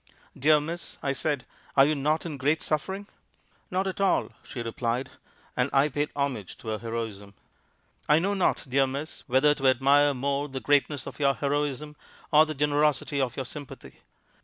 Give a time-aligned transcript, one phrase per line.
[0.35, 1.45] "'Dear miss,' I said,
[1.77, 3.05] 'are you not in great suffering?'
[3.69, 5.11] 'Not at all,' she replied,
[5.55, 7.35] and I paid homage to her heroism.
[8.09, 11.95] 'I know not, dear miss, whether to admire more the greatness of your heroism
[12.31, 13.99] or the generosity of your sympathy.